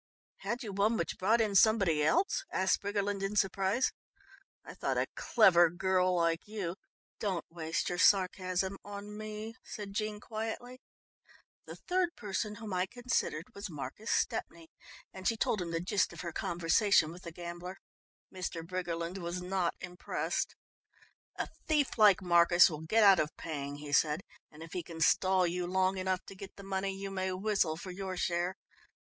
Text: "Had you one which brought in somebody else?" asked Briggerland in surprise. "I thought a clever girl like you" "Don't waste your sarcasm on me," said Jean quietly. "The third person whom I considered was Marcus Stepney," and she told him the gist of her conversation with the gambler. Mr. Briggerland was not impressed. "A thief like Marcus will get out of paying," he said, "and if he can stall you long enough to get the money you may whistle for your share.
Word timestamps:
"Had 0.37 0.63
you 0.63 0.73
one 0.73 0.97
which 0.97 1.19
brought 1.19 1.39
in 1.41 1.53
somebody 1.53 2.03
else?" 2.03 2.43
asked 2.51 2.81
Briggerland 2.81 3.21
in 3.21 3.35
surprise. 3.35 3.91
"I 4.65 4.73
thought 4.73 4.97
a 4.97 5.05
clever 5.15 5.69
girl 5.69 6.15
like 6.15 6.47
you" 6.47 6.75
"Don't 7.19 7.45
waste 7.51 7.87
your 7.87 7.99
sarcasm 7.99 8.77
on 8.83 9.15
me," 9.15 9.53
said 9.63 9.93
Jean 9.93 10.19
quietly. 10.19 10.81
"The 11.67 11.75
third 11.75 12.15
person 12.15 12.55
whom 12.55 12.73
I 12.73 12.87
considered 12.87 13.43
was 13.53 13.69
Marcus 13.69 14.09
Stepney," 14.09 14.71
and 15.13 15.27
she 15.27 15.37
told 15.37 15.61
him 15.61 15.69
the 15.69 15.79
gist 15.79 16.11
of 16.13 16.21
her 16.21 16.33
conversation 16.33 17.11
with 17.11 17.21
the 17.21 17.31
gambler. 17.31 17.77
Mr. 18.33 18.65
Briggerland 18.65 19.19
was 19.19 19.39
not 19.39 19.75
impressed. 19.81 20.55
"A 21.35 21.47
thief 21.67 21.99
like 21.99 22.23
Marcus 22.23 22.71
will 22.71 22.81
get 22.87 23.03
out 23.03 23.19
of 23.19 23.37
paying," 23.37 23.75
he 23.75 23.91
said, 23.93 24.21
"and 24.49 24.63
if 24.63 24.73
he 24.73 24.81
can 24.81 24.99
stall 24.99 25.45
you 25.45 25.67
long 25.67 25.99
enough 25.99 26.25
to 26.25 26.33
get 26.35 26.55
the 26.55 26.63
money 26.63 26.89
you 26.91 27.11
may 27.11 27.31
whistle 27.31 27.77
for 27.77 27.91
your 27.91 28.17
share. 28.17 28.55